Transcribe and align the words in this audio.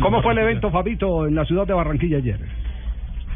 ¿Cómo 0.00 0.22
fue 0.22 0.32
el 0.32 0.38
evento, 0.38 0.70
Fabito, 0.70 1.26
en 1.26 1.34
la 1.34 1.44
ciudad 1.44 1.66
de 1.66 1.74
Barranquilla 1.74 2.18
ayer? 2.18 2.38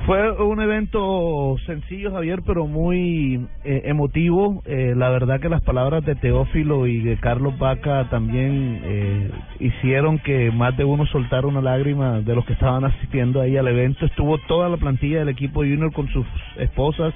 Fue 0.07 0.30
un 0.30 0.61
evento 0.61 1.57
sencillo, 1.66 2.12
Javier, 2.12 2.43
pero 2.47 2.66
muy 2.66 3.47
eh, 3.65 3.83
emotivo. 3.87 4.62
Eh, 4.65 4.95
la 4.97 5.10
verdad 5.10 5.41
que 5.41 5.48
las 5.48 5.62
palabras 5.62 6.05
de 6.05 6.15
Teófilo 6.15 6.87
y 6.87 7.01
de 7.01 7.16
Carlos 7.16 7.59
Vaca 7.59 8.09
también 8.09 8.83
eh, 8.84 9.30
hicieron 9.59 10.19
que 10.21 10.52
más 10.52 10.77
de 10.77 10.84
uno 10.84 11.07
soltara 11.07 11.48
una 11.48 11.60
lágrima 11.60 12.21
de 12.21 12.35
los 12.37 12.45
que 12.45 12.52
estaban 12.52 12.85
asistiendo 12.85 13.41
ahí 13.41 13.57
al 13.57 13.66
evento. 13.66 14.07
Estuvo 14.07 14.38
toda 14.46 14.69
la 14.69 14.77
plantilla 14.77 15.19
del 15.19 15.29
equipo 15.30 15.60
junior 15.60 15.93
con 15.93 16.07
sus 16.09 16.27
esposas, 16.57 17.12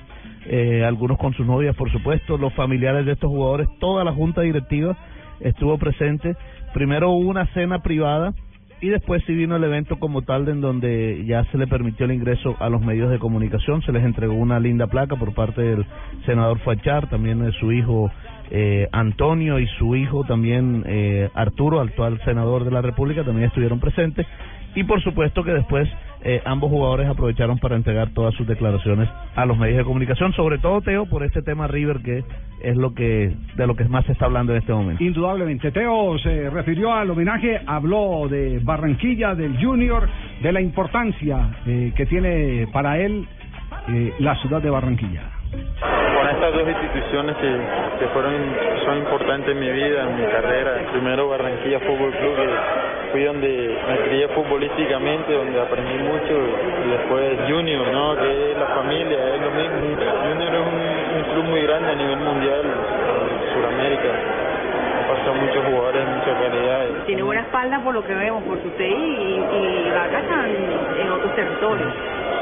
eh, 0.47 0.85
algunos 0.85 1.17
con 1.19 1.33
sus 1.35 1.47
novias, 1.47 1.77
por 1.77 1.93
supuesto, 1.93 2.39
los 2.39 2.53
familiares 2.55 3.07
de 3.07 3.13
estos 3.13 3.31
jugadores, 3.31 3.69
toda 3.79 4.03
la 4.03 4.13
junta 4.13 4.41
directiva 4.41 4.97
estuvo 5.39 5.79
presente. 5.79 6.35
Primero 6.75 7.11
hubo 7.11 7.29
una 7.29 7.47
cena 7.55 7.81
privada 7.83 8.35
y 8.81 8.89
después 8.89 9.23
sí 9.27 9.35
vino 9.35 9.57
el 9.57 9.65
evento 9.65 9.99
como 9.99 10.23
tal 10.23 10.49
en 10.49 10.61
donde 10.61 11.25
ya 11.27 11.45
se 11.45 11.59
le 11.59 11.67
permitió 11.67 12.07
el 12.07 12.13
ingreso 12.13 12.57
a 12.61 12.69
los 12.69 12.81
medios 12.81 13.11
de 13.11 13.19
comunicación, 13.19 13.83
se 13.83 13.93
les 13.93 14.05
entregó 14.05 14.35
una 14.35 14.59
linda 14.59 14.87
placa 14.87 15.17
por 15.17 15.35
parte 15.35 15.61
del 15.61 15.87
senador 16.25 16.59
Fachar, 16.61 17.09
también 17.11 17.41
de 17.41 17.53
su 17.53 17.73
hijo 17.73 18.11
eh, 18.51 18.89
Antonio 18.91 19.59
y 19.59 19.67
su 19.79 19.95
hijo 19.97 20.25
también 20.25 20.83
eh, 20.87 21.29
Arturo, 21.35 21.81
actual 21.81 22.21
senador 22.25 22.65
de 22.65 22.71
la 22.71 22.83
República, 22.83 23.23
también 23.23 23.49
estuvieron 23.49 23.81
presentes 23.81 24.27
y 24.75 24.85
por 24.85 25.03
supuesto 25.03 25.43
que 25.43 25.53
después 25.53 25.89
eh, 26.23 26.43
ambos 26.45 26.71
jugadores 26.71 27.09
aprovecharon 27.09 27.59
para 27.59 27.77
entregar 27.77 28.11
todas 28.11 28.35
sus 28.35 28.47
declaraciones 28.47 29.09
a 29.35 29.47
los 29.47 29.57
medios 29.57 29.79
de 29.79 29.85
comunicación, 29.85 30.33
sobre 30.35 30.59
todo 30.59 30.83
Teo 30.83 31.07
por 31.07 31.25
este 31.25 31.43
tema 31.43 31.67
River 31.67 32.01
que 32.03 32.23
es 32.63 32.77
lo 32.77 32.95
que 32.95 33.33
de 33.57 33.67
lo 33.67 33.75
que 33.75 33.85
más 33.85 34.05
se 34.05 34.13
está 34.13 34.27
hablando 34.27 34.53
en 34.53 34.59
este 34.59 34.73
momento. 34.73 35.03
Indudablemente. 35.03 35.71
Teo 35.73 36.19
se 36.19 36.51
refirió 36.51 36.93
al 36.93 37.11
homenaje, 37.11 37.61
habló 37.67 38.29
de 38.29 38.61
Barranquilla, 38.63 39.35
del 39.35 39.57
Junior, 39.65 40.09
de 40.43 40.53
la 40.53 40.61
importancia 40.61 41.57
eh, 41.67 41.93
que 41.97 42.05
tiene 42.07 42.69
para 42.73 42.99
él 42.99 43.27
eh, 43.89 44.13
la 44.19 44.37
ciudad 44.37 44.61
de 44.61 44.69
Barranquilla. 44.69 45.23
Con 45.51 46.29
estas 46.29 46.53
dos 46.53 46.69
instituciones 46.69 47.35
que, 47.37 47.61
que 47.99 48.07
fueron 48.13 48.35
son 48.85 48.99
importantes 48.99 49.49
en 49.49 49.59
mi 49.59 49.73
vida, 49.73 50.09
en 50.09 50.17
mi 50.17 50.27
carrera. 50.31 50.91
Primero 50.93 51.29
Barranquilla 51.29 51.81
Fútbol 51.81 52.13
Club, 52.13 52.37
que 52.37 52.90
fui 53.13 53.25
donde 53.25 53.77
me 53.89 53.99
crié 54.09 54.29
futbolísticamente, 54.29 55.33
donde 55.35 55.61
aprendí 55.61 55.95
mucho, 55.99 56.35
y 56.85 56.91
después 56.91 57.39
Junior, 57.49 57.87
¿no? 57.93 58.17
que 58.17 58.53
es 58.53 58.59
la 58.59 58.67
familia, 58.67 59.19
es 59.35 59.41
lo 59.41 59.51
mismo. 59.51 59.77
Junior 60.29 60.55
es 60.55 60.61
un, 60.61 61.19
un 61.19 61.25
club 61.33 61.45
muy 61.45 61.63
grande 61.63 61.91
a 61.93 61.95
nivel 61.95 62.19
mundial, 62.19 62.61
en 62.65 63.55
Sudamérica. 63.55 64.09
Pasado 65.09 65.35
muchos 65.35 65.65
jugadores 65.65 66.07
de 66.07 66.13
mucha 66.13 66.35
calidad. 66.41 66.87
Tiene 67.07 67.23
buena 67.25 67.43
espalda 67.43 67.81
por 67.83 67.95
lo 67.95 68.05
que 68.05 68.15
vemos, 68.15 68.45
porque 68.47 68.69
usted 68.69 68.85
y, 68.87 69.43
y 69.43 69.91
Vaca 69.93 70.21
están 70.21 70.47
en 71.01 71.11
otros 71.11 71.35
territorios. 71.35 71.93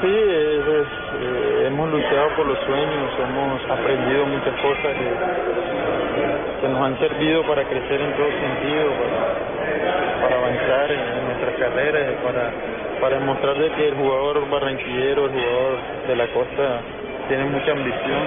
Sí, 0.03 0.07
es- 0.07 0.67
es, 0.69 0.87
eh, 1.23 1.65
hemos 1.67 1.91
luchado 1.91 2.29
por 2.37 2.47
los 2.47 2.59
sueños, 2.61 3.11
hemos 3.25 3.65
aprendido 3.71 4.27
muchas 4.27 4.55
cosas 4.61 4.93
que, 4.95 6.61
que 6.61 6.69
nos 6.69 6.81
han 6.83 6.99
servido 6.99 7.43
para 7.45 7.65
crecer 7.65 8.01
en 8.03 8.13
todo 8.13 8.29
sentido, 8.29 8.91
para, 8.93 10.08
para 10.21 10.37
avanzar 10.37 10.91
en, 10.91 11.25
nuestras 11.27 11.55
carreras, 11.59 12.15
para, 12.25 12.51
para 13.01 13.19
demostrar 13.19 13.59
de 13.59 13.71
que 13.71 13.89
el 13.89 13.95
jugador 13.95 14.49
barranquillero, 14.49 15.27
el 15.27 15.33
jugador 15.33 15.79
de 16.07 16.17
la 16.17 16.27
costa, 16.29 16.81
tiene 17.29 17.45
mucha 17.45 17.73
ambición 17.73 18.23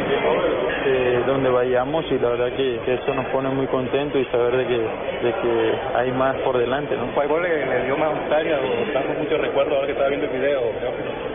eh, 0.86 1.24
donde 1.26 1.50
vayamos 1.50 2.06
y 2.12 2.20
la 2.20 2.30
verdad 2.30 2.52
que, 2.54 2.80
eso 2.86 3.14
nos 3.14 3.26
pone 3.28 3.50
muy 3.50 3.66
contentos 3.68 4.22
y 4.22 4.26
saber 4.26 4.58
de 4.58 4.68
que, 4.68 4.78
de 4.78 5.34
que 5.42 5.74
hay 5.96 6.12
más 6.12 6.36
por 6.38 6.58
delante. 6.58 6.96
¿no? 6.96 7.08
¿Cuál 7.14 7.42
le, 7.42 7.66
le 7.66 7.86
dio 7.86 7.98
más 7.98 8.14
nostalgia 8.14 8.60
o 8.60 8.86
está 8.86 9.02
con 9.02 9.18
mucho 9.18 9.38
recuerdo 9.38 9.76
ahora 9.76 9.88
que 9.88 9.94
estaba 9.94 10.10
viendo 10.10 10.28
el 10.28 10.40
video? 10.40 10.62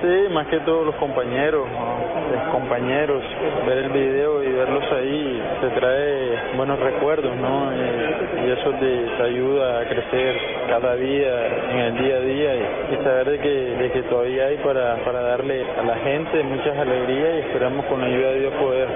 Sí, 0.02 0.32
más 0.32 0.46
que 0.48 0.58
todos 0.60 0.86
los 0.86 0.94
compañeros, 0.96 1.66
¿no? 1.70 1.96
los 2.36 2.52
compañeros, 2.52 3.22
ver 3.66 3.78
el 3.78 3.90
video 3.90 4.42
y 4.42 4.52
verlos 4.52 4.84
ahí 4.92 5.42
te 5.60 5.68
trae 5.70 6.56
buenos 6.56 6.78
recuerdos, 6.78 7.34
¿no? 7.36 7.72
Y, 7.72 8.46
y 8.46 8.50
eso 8.50 8.70
te, 8.72 9.06
te 9.16 9.22
ayuda 9.22 9.80
a 9.80 9.84
crecer 9.88 10.36
cada 10.68 10.96
día, 10.96 11.46
en 11.70 11.78
el 11.78 11.98
día 11.98 12.16
a 12.16 12.20
día 12.20 12.56
y, 12.56 12.94
y 12.94 12.96
saber 13.04 13.30
de 13.30 13.38
que, 13.38 13.48
de 13.48 13.90
que 13.92 14.02
todavía 14.02 14.46
hay 14.46 14.56
para, 14.58 14.96
para 15.04 15.20
darle 15.22 15.64
a 15.78 15.82
la 15.82 15.96
gente 15.96 16.42
muchas 16.42 16.76
alegrías 16.76 17.36
y 17.36 17.38
esperamos 17.48 17.84
con 17.86 18.00
la 18.00 18.06
ayuda 18.06 18.30
de 18.32 18.40
Dios 18.40 18.52
poder 18.54 18.88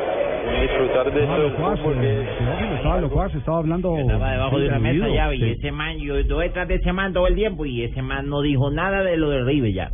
disfrutar 0.60 1.12
de 1.12 1.20
Estaba 1.20 1.36
esto 1.36 1.42
del 1.42 1.52
locuaz, 1.52 1.80
fútbol 1.80 2.00
que 2.00 2.20
es 2.20 2.38
Teófilo, 2.38 2.74
estaba 2.76 3.00
locuaz, 3.00 3.34
estaba 3.34 3.58
hablando... 3.58 3.96
Estaba 3.96 4.32
debajo 4.32 4.58
de 4.58 4.68
una 4.68 4.78
mesa 4.78 5.08
ya, 5.08 5.34
y 5.34 5.38
sí. 5.38 5.50
ese 5.52 5.72
man, 5.72 5.98
yo 5.98 6.16
estuve 6.16 6.44
detrás 6.44 6.68
de 6.68 6.74
ese 6.74 6.92
man 6.92 7.12
todo 7.12 7.26
el 7.26 7.34
tiempo, 7.34 7.64
y 7.64 7.84
ese 7.84 8.02
man 8.02 8.28
no 8.28 8.42
dijo 8.42 8.70
nada 8.70 9.02
de 9.02 9.16
lo 9.16 9.30
de 9.30 9.44
River 9.44 9.72
ya. 9.72 9.90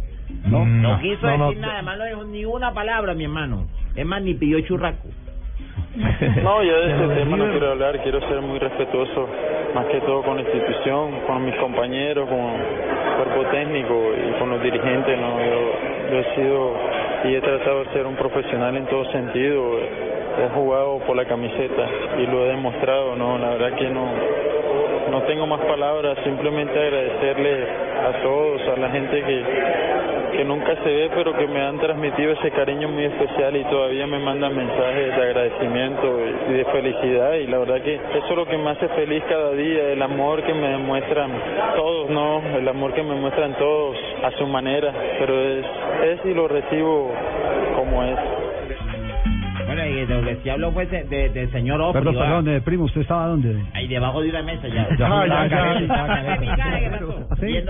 No, 0.47 0.65
No 0.65 1.01
quiso 1.01 1.27
no, 1.27 1.39
no, 1.39 1.49
decir 1.49 1.61
nada, 1.61 1.75
además 1.75 1.99
no 1.99 2.05
dijo 2.05 2.25
ni 2.25 2.45
una 2.45 2.73
palabra, 2.73 3.15
mi 3.15 3.25
hermano. 3.25 3.67
Es 3.95 4.07
más, 4.07 4.23
ni 4.23 4.35
pidió 4.35 4.61
churraco. 4.61 5.09
No, 6.43 6.63
yo 6.63 6.81
de 6.81 6.87
ese 6.87 6.99
Pero 6.99 7.13
tema 7.15 7.37
no 7.37 7.51
quiero 7.51 7.71
hablar, 7.71 8.03
quiero 8.03 8.21
ser 8.29 8.41
muy 8.43 8.59
respetuoso, 8.59 9.29
más 9.75 9.87
que 9.87 10.01
todo 10.01 10.23
con 10.23 10.37
la 10.37 10.43
institución, 10.43 11.21
con 11.27 11.45
mis 11.45 11.55
compañeros, 11.57 12.29
con 12.29 12.39
el 12.39 13.25
cuerpo 13.25 13.51
técnico 13.51 13.95
y 14.15 14.39
con 14.39 14.51
los 14.51 14.63
dirigentes, 14.63 15.19
¿no? 15.19 15.39
Yo, 15.39 16.11
yo 16.11 16.19
he 16.19 16.35
sido 16.35 16.77
y 17.25 17.35
he 17.35 17.41
tratado 17.41 17.85
de 17.85 17.93
ser 17.93 18.07
un 18.07 18.15
profesional 18.15 18.77
en 18.77 18.87
todo 18.87 19.05
sentido, 19.11 19.79
he 19.79 20.49
jugado 20.55 20.99
por 21.01 21.17
la 21.17 21.25
camiseta 21.25 21.87
y 22.19 22.27
lo 22.27 22.45
he 22.45 22.49
demostrado, 22.49 23.17
¿no? 23.17 23.39
La 23.39 23.51
verdad 23.51 23.77
que 23.79 23.89
no, 23.89 24.07
no 25.11 25.23
tengo 25.23 25.47
más 25.47 25.61
palabras, 25.61 26.19
simplemente 26.25 26.79
agradecerle 26.79 27.65
a 28.07 28.23
todos, 28.23 28.69
a 28.69 28.77
la 28.79 28.91
gente 28.91 29.23
que, 29.23 29.45
que 30.33 30.45
nunca 30.45 30.75
se 30.83 30.89
ve, 30.89 31.11
pero 31.15 31.37
que 31.37 31.47
me 31.47 31.61
han 31.61 31.79
transmitido 31.79 32.33
ese 32.33 32.51
cariño 32.51 32.89
muy 32.89 33.05
especial 33.05 33.57
y 33.57 33.65
todavía 33.65 34.07
me 34.07 34.19
mandan 34.19 34.57
mensajes 34.57 35.17
de 35.17 35.23
agradecimiento 35.23 36.21
y 36.49 36.53
de 36.53 36.65
felicidad 36.67 37.35
y 37.35 37.47
la 37.47 37.59
verdad 37.59 37.81
que 37.83 37.95
eso 37.95 38.27
es 38.31 38.37
lo 38.37 38.47
que 38.47 38.57
me 38.57 38.71
hace 38.71 38.89
feliz 38.89 39.23
cada 39.29 39.53
día, 39.53 39.93
el 39.93 40.03
amor 40.03 40.43
que 40.43 40.55
me 40.55 40.69
demuestran 40.69 41.31
todos, 41.77 42.11
¿no? 42.11 42.43
El 42.57 42.69
amor 42.69 42.93
que 42.95 43.03
me 43.03 43.15
muestran 43.15 43.55
todos 43.55 43.97
a 44.23 44.31
su 44.33 44.47
manera, 44.47 44.93
pero 45.19 45.41
es, 45.41 45.65
es 46.05 46.25
y 46.25 46.35
lo 46.35 46.49
recibo 46.49 47.11
como 47.77 48.03
es. 48.05 48.36
Que 50.47 50.53
habló 50.53 50.71
fue 50.71 50.87
de, 50.87 51.03
de- 51.03 51.29
del 51.31 51.51
señor 51.51 51.81
Ofri. 51.81 51.99
Perdón, 52.05 52.15
perdón, 52.23 52.49
eh, 52.51 52.61
primo, 52.61 52.85
¿usted 52.85 53.01
estaba 53.01 53.27
dónde? 53.27 53.65
Ahí 53.75 53.89
debajo 53.89 54.23
de 54.23 54.31
una 54.31 54.43
mesa 54.43 54.69
ya. 54.69 54.87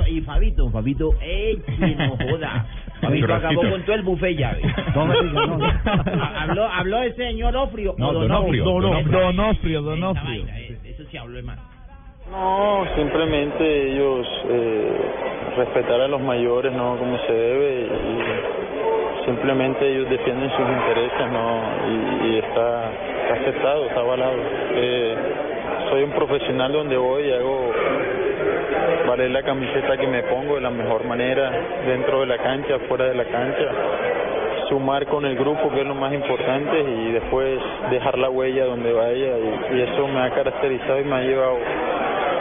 Y 0.06 0.20
Fabito, 0.20 0.70
Fabito, 0.70 1.10
¡ey, 1.22 1.58
no 1.96 2.16
joda! 2.18 2.66
Fabito 3.00 3.34
acabó 3.34 3.62
con 3.62 3.82
todo 3.82 3.94
el 3.96 4.02
buffet 4.02 4.36
ya. 4.36 4.56
No 4.94 5.06
diga, 5.22 5.46
no. 5.46 5.58
habló, 6.38 6.64
habló 6.66 7.02
el 7.02 7.16
señor 7.16 7.56
Ofrio. 7.56 7.94
No, 7.96 8.12
Donofrio, 8.12 8.64
Donofrio. 8.64 9.80
Donofrio, 9.82 10.46
eh, 10.54 10.78
Eso 10.84 11.04
sí 11.10 11.16
habló, 11.16 11.38
hermano. 11.38 11.62
No, 12.30 12.84
simplemente 12.96 13.92
ellos 13.92 14.26
eh, 14.50 14.98
respetar 15.56 16.00
a 16.00 16.08
los 16.08 16.20
mayores, 16.20 16.72
¿no? 16.74 16.96
Como 16.98 17.16
se 17.26 17.32
debe 17.32 17.86
y 17.86 18.65
simplemente 19.26 19.86
ellos 19.86 20.08
defienden 20.08 20.50
sus 20.50 20.60
intereses, 20.60 21.30
¿no? 21.32 21.60
Y, 22.24 22.38
está, 22.38 22.90
está 23.22 23.34
aceptado, 23.34 23.86
está 23.86 24.00
avalado. 24.00 24.36
Eh, 24.74 25.14
soy 25.90 26.02
un 26.04 26.12
profesional 26.12 26.72
donde 26.72 26.96
voy 26.96 27.24
y 27.24 27.32
hago 27.32 27.72
valer 29.06 29.30
la 29.30 29.42
camiseta 29.42 29.96
que 29.96 30.06
me 30.06 30.22
pongo 30.24 30.54
de 30.54 30.60
la 30.62 30.70
mejor 30.70 31.04
manera, 31.04 31.50
dentro 31.86 32.20
de 32.20 32.26
la 32.26 32.38
cancha, 32.38 32.78
fuera 32.88 33.06
de 33.06 33.14
la 33.14 33.24
cancha 33.24 33.68
sumar 34.68 35.06
con 35.06 35.24
el 35.24 35.36
grupo 35.36 35.70
que 35.70 35.80
es 35.80 35.86
lo 35.86 35.94
más 35.94 36.12
importante 36.12 36.80
y 36.80 37.12
después 37.12 37.60
dejar 37.88 38.18
la 38.18 38.30
huella 38.30 38.64
donde 38.64 38.92
vaya 38.92 39.38
y, 39.38 39.76
y 39.76 39.82
eso 39.82 40.08
me 40.08 40.20
ha 40.20 40.30
caracterizado 40.30 41.00
y 41.00 41.04
me 41.04 41.14
ha 41.14 41.20
llevado 41.20 41.56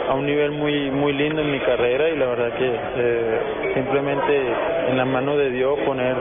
a 0.08 0.14
un 0.14 0.26
nivel 0.26 0.52
muy 0.52 0.90
muy 0.90 1.12
lindo 1.12 1.40
en 1.40 1.50
mi 1.50 1.58
carrera 1.60 2.08
y 2.08 2.16
la 2.16 2.26
verdad 2.26 2.52
que 2.56 2.66
eh, 2.96 3.40
simplemente 3.74 4.42
en 4.88 4.96
las 4.96 5.06
manos 5.06 5.36
de 5.38 5.50
Dios 5.50 5.78
poner 5.84 6.16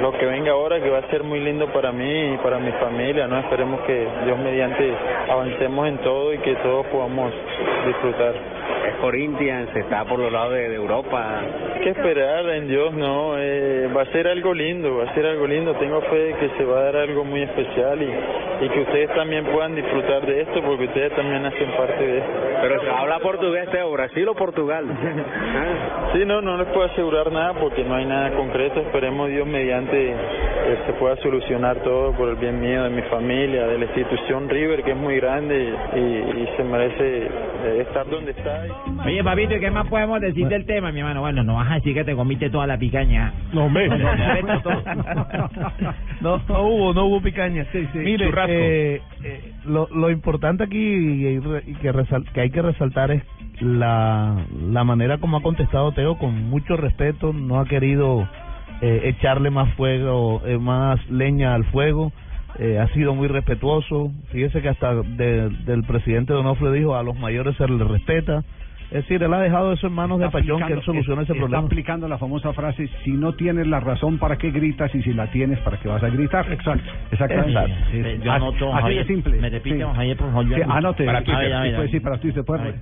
lo 0.00 0.12
que 0.12 0.26
venga 0.26 0.52
ahora 0.52 0.80
que 0.80 0.90
va 0.90 0.98
a 0.98 1.10
ser 1.10 1.22
muy 1.22 1.40
lindo 1.40 1.66
para 1.72 1.92
mí 1.92 2.34
y 2.34 2.36
para 2.38 2.58
mi 2.58 2.72
familia, 2.72 3.26
¿no? 3.26 3.38
Esperemos 3.38 3.80
que 3.82 4.06
Dios 4.24 4.38
mediante 4.38 4.92
avancemos 5.28 5.88
en 5.88 5.98
todo 5.98 6.32
y 6.32 6.38
que 6.38 6.54
todos 6.56 6.86
podamos 6.86 7.32
disfrutar. 7.86 8.34
Corinthians, 9.00 9.74
está 9.74 10.04
por 10.04 10.18
los 10.18 10.32
lados 10.32 10.52
de, 10.52 10.68
de 10.68 10.76
Europa. 10.76 11.40
Hay 11.74 11.80
que 11.80 11.90
esperar 11.90 12.48
en 12.50 12.68
Dios, 12.68 12.92
¿no? 12.92 13.34
Eh, 13.36 13.88
va 13.96 14.02
a 14.02 14.06
ser 14.06 14.28
algo 14.28 14.54
lindo, 14.54 14.98
va 14.98 15.04
a 15.10 15.14
ser 15.14 15.26
algo 15.26 15.46
lindo. 15.46 15.74
Tengo 15.74 16.00
fe 16.02 16.16
de 16.16 16.34
que 16.34 16.48
se 16.56 16.64
va 16.64 16.78
a 16.78 16.82
dar 16.84 16.96
algo 16.96 17.24
muy 17.24 17.42
especial 17.42 18.00
y, 18.00 18.10
y 18.62 18.68
que 18.68 18.80
ustedes 18.80 19.14
también 19.14 19.44
puedan 19.46 19.74
disfrutar 19.74 20.24
de 20.24 20.42
esto 20.42 20.62
porque 20.62 20.84
ustedes 20.84 21.12
también 21.16 21.44
hacen 21.44 21.70
parte 21.76 22.06
de 22.06 22.18
esto. 22.18 22.32
Pero 22.62 22.80
se 22.80 22.90
habla 22.90 23.18
portugués, 23.18 23.68
Teo, 23.70 23.90
Brasil 23.90 24.28
o 24.28 24.34
Portugal. 24.34 24.84
Sí, 26.12 26.24
no, 26.24 26.40
no 26.40 26.56
les 26.58 26.68
puedo 26.68 26.84
asegurar 26.84 27.32
nada 27.32 27.54
porque 27.54 27.82
no 27.84 27.94
hay 27.94 28.04
nada 28.04 28.30
concreto. 28.32 28.80
Esperemos 28.80 29.28
Dios 29.30 29.46
mediante 29.46 30.12
eh, 30.12 30.78
se 30.86 30.92
pueda 30.94 31.16
solucionar 31.16 31.78
todo 31.78 32.12
por 32.12 32.28
el 32.28 32.36
bien 32.36 32.60
mío, 32.60 32.84
de 32.84 32.90
mi 32.90 33.02
familia, 33.02 33.66
de 33.66 33.78
la 33.78 33.84
institución 33.86 34.48
River, 34.48 34.84
que 34.84 34.92
es 34.92 34.96
muy 34.96 35.16
grande 35.16 35.74
y, 35.96 35.98
y 35.98 36.48
se 36.56 36.62
merece 36.62 37.26
eh, 37.64 37.84
estar 37.86 38.08
donde 38.08 38.30
está. 38.30 38.62
Oye, 39.04 39.24
papito, 39.24 39.56
¿y 39.56 39.60
qué 39.60 39.70
más 39.70 39.88
podemos 39.88 40.20
decir 40.20 40.46
del 40.46 40.66
tema, 40.66 40.92
mi 40.92 41.00
hermano? 41.00 41.20
Bueno, 41.20 41.42
no 41.42 41.54
vas 41.54 41.70
a 41.70 41.74
decir 41.74 41.94
que 41.94 42.04
te 42.04 42.14
comiste 42.14 42.50
toda 42.50 42.66
la 42.66 42.78
picaña. 42.78 43.32
No, 43.52 43.68
me. 43.68 43.88
Todo. 44.62 44.82
No, 46.20 46.40
no 46.48 46.62
hubo, 46.62 46.94
no 46.94 47.04
hubo 47.06 47.20
picaña. 47.20 47.66
Mire, 47.94 48.26
churrasco. 48.26 48.51
Eh, 48.52 49.02
eh, 49.24 49.52
lo, 49.66 49.88
lo 49.94 50.10
importante 50.10 50.64
aquí 50.64 50.78
y, 50.78 51.40
que, 51.80 51.92
resal- 51.92 52.30
que 52.32 52.40
hay 52.40 52.50
que 52.50 52.62
resaltar 52.62 53.10
es 53.10 53.22
la, 53.60 54.44
la 54.70 54.84
manera 54.84 55.18
como 55.18 55.36
ha 55.36 55.42
contestado 55.42 55.92
Teo 55.92 56.18
con 56.18 56.48
mucho 56.50 56.76
respeto, 56.76 57.32
no 57.32 57.60
ha 57.60 57.66
querido 57.66 58.26
eh, 58.80 59.02
echarle 59.04 59.50
más 59.50 59.72
fuego, 59.74 60.42
eh, 60.46 60.58
más 60.58 60.98
leña 61.10 61.54
al 61.54 61.64
fuego, 61.66 62.12
eh, 62.58 62.78
ha 62.78 62.88
sido 62.88 63.14
muy 63.14 63.28
respetuoso. 63.28 64.10
Fíjese 64.32 64.60
que 64.62 64.68
hasta 64.70 64.94
de- 64.94 65.48
del 65.64 65.84
presidente 65.84 66.32
Donofrio 66.32 66.72
dijo 66.72 66.94
a 66.96 67.02
los 67.02 67.16
mayores 67.16 67.56
se 67.56 67.68
les 67.68 67.86
respeta. 67.86 68.42
Es 68.92 69.08
decir, 69.08 69.22
él 69.22 69.32
ha 69.32 69.40
dejado 69.40 69.72
eso 69.72 69.86
en 69.86 69.94
manos 69.94 70.18
de 70.18 70.26
Está 70.26 70.38
Pachón 70.38 70.62
que 70.66 70.72
él 70.74 70.82
solucione 70.82 71.22
ese 71.22 71.32
está 71.32 71.40
problema. 71.42 71.64
aplicando 71.66 72.08
la 72.08 72.18
famosa 72.18 72.52
frase, 72.52 72.88
si 73.04 73.12
no 73.12 73.32
tienes 73.32 73.66
la 73.66 73.80
razón, 73.80 74.18
¿para 74.18 74.36
qué 74.36 74.50
gritas? 74.50 74.94
Y 74.94 75.02
si 75.02 75.14
la 75.14 75.28
tienes, 75.28 75.58
¿para 75.60 75.78
qué 75.78 75.88
vas 75.88 76.02
a 76.02 76.10
gritar? 76.10 76.52
Exacto. 76.52 76.84
Exactamente. 77.10 77.50
Exacto. 77.52 77.74
Es- 77.96 78.22
Yo 78.22 78.32
así- 78.32 78.42
anoto, 78.42 78.74
así 78.74 78.94
de 78.94 79.04
simple. 79.06 79.40
¿Me 79.40 79.48
repite, 79.48 79.78
Sí. 79.78 79.82
Javier, 79.94 80.16
por 80.18 80.26
favor? 80.28 80.46
Yo 80.48 80.56
Sí, 80.56 80.62
anote. 80.68 81.04
Para 81.06 81.22
Twitter. 81.22 81.46
sí, 81.46 81.52
A 81.52 81.60
ver, 81.62 81.74
a 81.74 81.86
sí, 81.86 81.92
ver. 81.92 82.02
para 82.02 82.16
A 82.16 82.64
ver. 82.64 82.74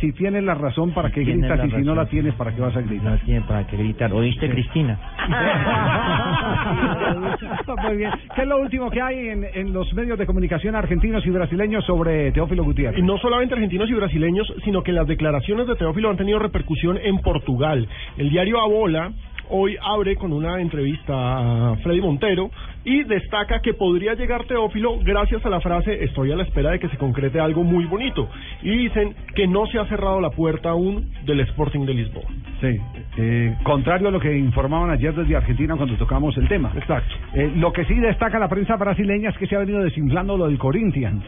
si 0.00 0.12
tienes 0.12 0.44
la 0.44 0.54
razón, 0.54 0.90
¿para 0.92 1.08
qué 1.10 1.22
Tienes 1.24 1.48
gritas? 1.50 1.66
Y 1.66 1.70
si 1.70 1.82
no 1.82 1.94
la 1.94 2.06
tienes, 2.06 2.34
¿para 2.34 2.52
qué 2.54 2.60
vas 2.60 2.76
a 2.76 2.80
gritar? 2.82 3.12
No 3.12 3.18
tiene 3.18 3.40
para 3.42 3.66
qué 3.66 3.76
gritar. 3.78 4.12
¿Oíste, 4.12 4.50
Cristina? 4.50 4.98
Muy 7.82 7.96
bien. 7.96 8.10
¿Qué 8.34 8.42
es 8.42 8.48
lo 8.48 8.58
último 8.58 8.90
que 8.90 9.00
hay 9.00 9.28
en, 9.28 9.72
los 9.72 9.92
medios 9.94 10.18
de 10.18 10.26
comunicación 10.26 10.74
argentinos 10.74 11.26
y 11.26 11.30
brasileños 11.30 11.84
sobre 11.84 12.32
Teófilo 12.32 12.64
Gutiérrez? 12.64 12.98
Y 12.98 13.02
no 13.02 13.18
solamente 13.18 13.54
argentinos 13.54 13.90
y 13.90 13.94
brasileños, 13.94 14.52
sino 14.64 14.82
que 14.82 14.92
las 14.92 15.06
declaraciones 15.06 15.66
de 15.66 15.76
Teófilo 15.76 16.10
han 16.10 16.16
tenido 16.16 16.38
repercusión 16.38 16.98
en 17.02 17.18
Portugal. 17.18 17.88
El 18.16 18.30
diario 18.30 18.60
Abola 18.60 19.12
hoy 19.50 19.76
abre 19.82 20.16
con 20.16 20.32
una 20.32 20.60
entrevista 20.60 21.72
a 21.72 21.76
Freddy 21.76 22.00
Montero 22.00 22.50
y 22.84 23.02
destaca 23.04 23.60
que 23.60 23.74
podría 23.74 24.14
llegar 24.14 24.44
Teófilo 24.44 24.98
gracias 25.02 25.44
a 25.44 25.48
la 25.48 25.60
frase 25.60 26.04
estoy 26.04 26.32
a 26.32 26.36
la 26.36 26.42
espera 26.42 26.70
de 26.70 26.78
que 26.78 26.88
se 26.88 26.96
concrete 26.96 27.40
algo 27.40 27.64
muy 27.64 27.84
bonito. 27.86 28.28
Y 28.62 28.76
dicen 28.76 29.14
que 29.34 29.46
no 29.46 29.66
se 29.66 29.78
ha 29.78 29.86
cerrado 29.86 30.20
la 30.20 30.30
puerta 30.30 30.70
aún 30.70 31.10
del 31.24 31.40
Sporting 31.40 31.86
de 31.86 31.94
Lisboa. 31.94 32.24
Sí, 32.60 32.78
eh, 33.16 33.56
contrario 33.62 34.08
a 34.08 34.10
lo 34.10 34.20
que 34.20 34.36
informaban 34.36 34.90
ayer 34.90 35.14
desde 35.14 35.36
Argentina 35.36 35.76
cuando 35.76 35.96
tocamos 35.96 36.36
el 36.36 36.48
tema. 36.48 36.72
Exacto. 36.76 37.14
Eh, 37.34 37.52
lo 37.56 37.72
que 37.72 37.84
sí 37.84 37.94
destaca 37.94 38.38
la 38.38 38.48
prensa 38.48 38.76
brasileña 38.76 39.30
es 39.30 39.38
que 39.38 39.46
se 39.46 39.56
ha 39.56 39.60
venido 39.60 39.82
desinflando 39.82 40.36
lo 40.36 40.46
del 40.46 40.58
Corinthians. 40.58 41.24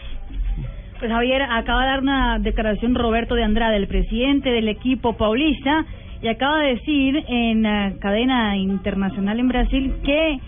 Pues 0.99 1.11
Javier, 1.11 1.43
acaba 1.43 1.83
de 1.83 1.89
dar 1.89 2.01
una 2.01 2.39
declaración 2.39 2.95
Roberto 2.95 3.35
de 3.35 3.45
Andrade, 3.45 3.77
el 3.77 3.87
presidente 3.87 4.51
del 4.51 4.69
equipo 4.69 5.13
paulista, 5.15 5.85
y 6.23 6.29
acaba 6.29 6.61
de 6.61 6.75
decir 6.77 7.23
en 7.29 7.63
la 7.63 7.93
cadena 8.01 8.57
internacional 8.57 9.39
en 9.39 9.49
Brasil 9.49 9.95
que 10.03 10.41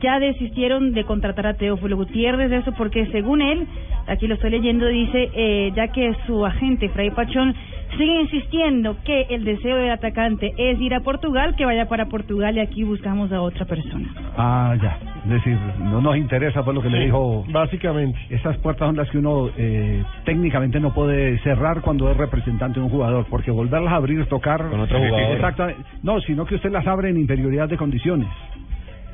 ya 0.00 0.18
desistieron 0.18 0.94
de 0.94 1.04
contratar 1.04 1.46
a 1.46 1.54
Teófilo 1.54 1.96
Gutiérrez, 1.96 2.50
eso 2.50 2.72
porque 2.72 3.06
según 3.12 3.42
él, 3.42 3.66
aquí 4.06 4.26
lo 4.26 4.34
estoy 4.34 4.50
leyendo, 4.50 4.86
dice, 4.86 5.30
eh, 5.34 5.70
ya 5.76 5.88
que 5.88 6.14
su 6.26 6.44
agente, 6.46 6.88
Fray 6.88 7.10
Pachón, 7.10 7.54
sigue 7.98 8.22
insistiendo 8.22 8.96
que 9.04 9.26
el 9.30 9.44
deseo 9.44 9.76
del 9.76 9.90
atacante 9.90 10.54
es 10.56 10.80
ir 10.80 10.94
a 10.94 11.00
Portugal, 11.00 11.54
que 11.56 11.66
vaya 11.66 11.86
para 11.88 12.06
Portugal 12.06 12.56
y 12.56 12.60
aquí 12.60 12.84
buscamos 12.84 13.30
a 13.32 13.42
otra 13.42 13.66
persona. 13.66 14.08
Ah, 14.36 14.74
ya. 14.82 15.11
Es 15.24 15.30
decir, 15.30 15.56
no 15.78 16.00
nos 16.00 16.16
interesa 16.16 16.64
por 16.64 16.74
lo 16.74 16.82
que 16.82 16.88
le 16.90 17.04
dijo. 17.04 17.44
Básicamente. 17.48 18.18
Esas 18.28 18.56
puertas 18.58 18.88
son 18.88 18.96
las 18.96 19.08
que 19.08 19.18
uno 19.18 19.50
eh, 19.56 20.02
técnicamente 20.24 20.80
no 20.80 20.92
puede 20.92 21.38
cerrar 21.38 21.80
cuando 21.80 22.10
es 22.10 22.16
representante 22.16 22.80
de 22.80 22.86
un 22.86 22.90
jugador, 22.90 23.26
porque 23.30 23.50
volverlas 23.52 23.92
a 23.92 23.96
abrir, 23.96 24.26
tocar. 24.26 24.68
Con 24.68 24.80
otro 24.80 24.98
jugador. 24.98 25.34
Exactamente. 25.36 25.80
No, 26.02 26.20
sino 26.20 26.44
que 26.44 26.56
usted 26.56 26.70
las 26.72 26.86
abre 26.88 27.10
en 27.10 27.18
inferioridad 27.18 27.68
de 27.68 27.76
condiciones. 27.76 28.26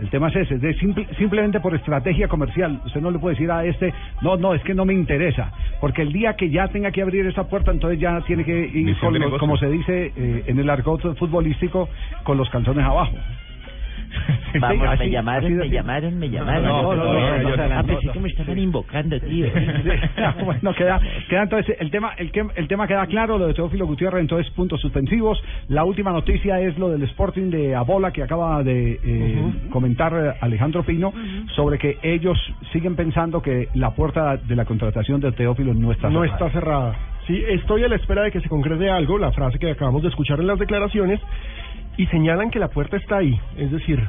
El 0.00 0.08
tema 0.10 0.28
es 0.28 0.36
ese, 0.36 0.54
es 0.54 0.60
de 0.60 0.74
simple- 0.78 1.08
simplemente 1.18 1.58
por 1.60 1.74
estrategia 1.74 2.28
comercial. 2.28 2.80
Usted 2.86 3.00
no 3.00 3.10
le 3.10 3.18
puede 3.18 3.34
decir 3.34 3.50
a 3.50 3.64
este, 3.66 3.92
no, 4.22 4.36
no, 4.36 4.54
es 4.54 4.62
que 4.62 4.72
no 4.72 4.84
me 4.86 4.94
interesa. 4.94 5.50
Porque 5.80 6.02
el 6.02 6.12
día 6.12 6.34
que 6.36 6.48
ya 6.50 6.68
tenga 6.68 6.90
que 6.92 7.02
abrir 7.02 7.26
esa 7.26 7.48
puerta, 7.48 7.72
entonces 7.72 7.98
ya 7.98 8.20
tiene 8.22 8.44
que 8.44 8.60
ir, 8.60 8.86
con 9.00 9.12
los- 9.24 9.32
como 9.40 9.56
se 9.58 9.68
dice 9.68 10.12
eh, 10.16 10.44
en 10.46 10.58
el 10.58 10.70
argot 10.70 11.16
futbolístico, 11.18 11.88
con 12.22 12.38
los 12.38 12.48
calzones 12.48 12.84
abajo. 12.86 13.12
Vamos, 14.60 14.88
así- 14.88 15.04
me 15.04 15.10
llamaron, 15.10 15.56
me 15.56 15.68
llamaron, 15.68 16.18
me 16.18 16.30
llamaron. 16.30 16.64
No, 16.64 16.82
no, 16.82 16.94
no, 16.94 17.04
no, 17.04 17.12
no, 17.12 17.56
no, 17.56 17.62
Ah, 17.74 17.82
no, 17.82 17.86
pensé 17.86 18.06
no. 18.06 18.12
que 18.12 18.20
me 18.20 18.28
estaban 18.28 18.58
invocando, 18.58 19.20
tío. 19.20 19.46
bueno, 20.44 20.74
queda, 20.74 21.00
queda 21.28 21.42
entonces 21.42 21.76
el 21.80 21.90
tema, 21.90 22.12
el, 22.16 22.30
que- 22.30 22.46
el 22.56 22.68
tema 22.68 22.86
queda 22.86 23.06
claro, 23.06 23.38
lo 23.38 23.46
de 23.48 23.54
Teófilo 23.54 23.86
Gutiérrez, 23.86 24.20
entonces 24.20 24.50
puntos 24.52 24.80
suspensivos. 24.80 25.42
La 25.68 25.84
última 25.84 26.10
noticia 26.12 26.60
es 26.60 26.78
lo 26.78 26.88
del 26.90 27.02
Sporting 27.04 27.50
de 27.50 27.74
Abola 27.74 28.12
que 28.12 28.22
acaba 28.22 28.62
de 28.62 28.98
eh, 29.04 29.52
comentar 29.70 30.12
eh, 30.14 30.38
Alejandro 30.40 30.82
Pino 30.84 31.12
sobre 31.54 31.78
que 31.78 31.98
ellos 32.02 32.38
siguen 32.72 32.96
pensando 32.96 33.42
que 33.42 33.68
la 33.74 33.90
puerta 33.90 34.36
de 34.36 34.56
la 34.56 34.64
contratación 34.64 35.20
de 35.20 35.32
Teófilo 35.32 35.74
no 35.74 35.92
está 35.92 36.08
no 36.10 36.20
cerrada. 36.22 36.34
está 36.46 36.50
cerrada. 36.50 36.96
Sí, 37.26 37.42
estoy 37.48 37.84
a 37.84 37.88
la 37.88 37.96
espera 37.96 38.22
de 38.22 38.30
que 38.30 38.40
se 38.40 38.48
concrete 38.48 38.88
algo, 38.88 39.18
la 39.18 39.32
frase 39.32 39.58
que 39.58 39.70
acabamos 39.70 40.02
de 40.02 40.08
escuchar 40.08 40.40
en 40.40 40.46
las 40.46 40.58
declaraciones, 40.58 41.20
y 41.98 42.06
señalan 42.06 42.50
que 42.50 42.58
la 42.58 42.68
puerta 42.68 42.96
está 42.96 43.18
ahí. 43.18 43.38
Es 43.56 43.70
decir, 43.72 44.00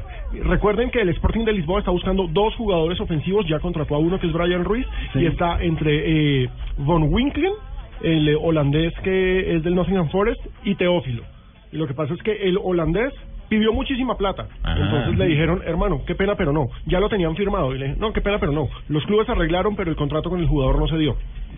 recuerden 0.43 0.89
que 0.91 1.01
el 1.01 1.09
Sporting 1.09 1.45
de 1.45 1.53
Lisboa 1.53 1.79
está 1.79 1.91
buscando 1.91 2.27
dos 2.27 2.55
jugadores 2.55 2.99
ofensivos, 2.99 3.47
ya 3.47 3.59
contrató 3.59 3.95
a 3.95 3.99
uno 3.99 4.19
que 4.19 4.27
es 4.27 4.33
Brian 4.33 4.63
Ruiz, 4.63 4.85
Sí. 5.13 5.19
y 5.19 5.25
está 5.25 5.61
entre 5.63 6.43
eh, 6.43 6.49
Von 6.77 7.11
Winklen, 7.13 7.53
el 8.01 8.35
holandés 8.41 8.93
que 9.03 9.55
es 9.55 9.63
del 9.63 9.75
Nottingham 9.75 10.09
Forest, 10.09 10.39
y 10.63 10.75
Teófilo. 10.75 11.23
Y 11.71 11.77
lo 11.77 11.87
que 11.87 11.93
pasa 11.93 12.13
es 12.13 12.21
que 12.23 12.31
el 12.47 12.57
holandés 12.61 13.13
pidió 13.50 13.74
muchísima 13.74 14.15
plata. 14.15 14.48
Ah. 14.63 14.75
Entonces 14.79 15.18
le 15.18 15.25
dijeron, 15.25 15.62
hermano, 15.65 16.01
qué 16.06 16.15
pena, 16.15 16.36
pero 16.36 16.53
no. 16.53 16.68
Ya 16.86 17.00
lo 17.00 17.10
tenían 17.10 17.36
firmado. 17.36 17.75
Y 17.75 17.79
le 17.79 17.88
dije, 17.89 18.00
no, 18.00 18.13
qué 18.13 18.22
pena, 18.22 18.38
pero 18.39 18.51
no. 18.51 18.70
Los 18.88 19.06
clubes 19.06 19.27
arreglaron, 19.29 19.75
pero 19.75 19.89
el 19.89 19.98
contrato 19.98 20.29
con 20.29 20.39
el 20.39 20.48
jugador 20.48 20.79
no 20.79 20.88
se 20.88 20.98
dio. 20.98 21.15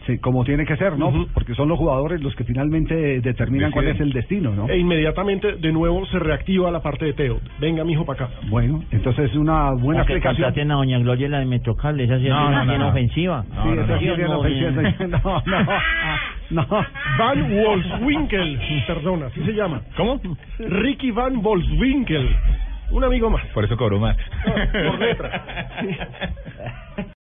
Sí, 0.08 0.18
como 0.18 0.44
tiene 0.44 0.66
que 0.66 0.76
ser, 0.78 0.98
¿no? 0.98 1.28
Porque 1.32 1.54
son 1.54 1.70
los 1.70 1.78
jugadores 1.78 2.22
los 2.22 2.36
que 2.36 2.44
finalmente 2.44 3.22
determinan 3.22 3.72
cuál 3.72 3.88
es 3.88 4.00
el 4.00 4.12
destino, 4.12 4.52
¿no? 4.52 4.68
E 4.68 4.78
inmediatamente, 4.80 5.58
de 5.58 5.72
nuevo, 5.72 6.06
se 6.08 6.18
reactiva 6.18 6.72
la 6.72 6.82
parte 6.82 7.06
de 7.06 7.14
Teo. 7.14 7.40
Venga, 7.60 7.84
mijo, 7.84 8.04
para 8.04 8.26
acá. 8.26 8.36
Bueno, 8.50 8.84
entonces 8.90 9.30
es 9.30 9.36
una 9.38 9.72
buena 9.74 10.02
O 10.02 10.06
que 10.06 10.14
a 10.16 10.52
Doña 10.66 10.98
Gloria 11.00 11.30
la 11.30 11.40
de 11.40 11.46
Metrocal, 11.46 12.00
esa 12.00 12.18
sí 12.18 12.24
es 12.26 12.30
No, 12.30 12.50
no, 12.50 12.66
bien 12.66 12.80
no, 12.80 12.86
no. 12.86 12.90
ofensiva. 12.90 13.44
Sí, 13.44 13.70
esa 13.78 14.00
sí 14.00 14.08
es 14.08 14.18
bien 14.18 14.30
ofensiva. 14.32 14.72
No, 15.08 15.44
no, 15.46 15.68
no. 16.52 16.68
Van 17.18 17.56
Wolfswinkel, 17.56 18.84
perdona, 18.88 19.28
así 19.28 19.44
se 19.44 19.54
llama. 19.54 19.82
¿Cómo? 19.96 20.20
Ricky 20.60 21.12
Van 21.12 21.42
Wolfswinkel. 21.42 22.36
Un 22.92 23.04
amigo 23.04 23.30
más. 23.30 23.46
Por 23.48 23.64
eso 23.66 23.78
cobró 23.78 24.00
más. 24.00 24.18
Por 24.46 25.00
letra. 25.00 25.44